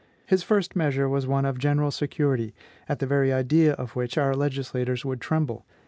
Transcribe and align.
His 0.25 0.41
first 0.41 0.75
measure 0.75 1.07
was 1.07 1.27
one 1.27 1.45
of 1.45 1.59
general 1.59 1.91
security, 1.91 2.55
at 2.89 2.97
the 2.97 3.05
very 3.05 3.31
idea 3.31 3.73
of 3.73 3.95
which 3.95 4.17
our 4.17 4.33
legislators 4.35 5.05
would 5.05 5.21
tremble. 5.21 5.63